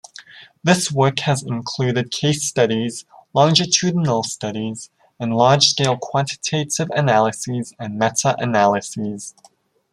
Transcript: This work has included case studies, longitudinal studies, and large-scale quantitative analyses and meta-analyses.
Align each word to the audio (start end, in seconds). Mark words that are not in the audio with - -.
This 0.63 0.91
work 0.91 1.19
has 1.19 1.43
included 1.43 2.09
case 2.09 2.43
studies, 2.43 3.05
longitudinal 3.35 4.23
studies, 4.23 4.89
and 5.19 5.35
large-scale 5.37 5.97
quantitative 6.01 6.89
analyses 6.95 7.75
and 7.77 7.99
meta-analyses. 7.99 9.35